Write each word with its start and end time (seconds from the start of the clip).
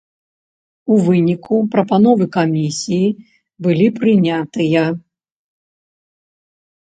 У 0.93 0.95
выніку 1.07 1.55
прапановы 1.73 2.25
камісіі 2.37 3.09
былі 3.67 3.87
прынятыя. 3.99 4.87